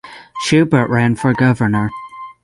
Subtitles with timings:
[0.47, 1.91] Shubert ran for Governor.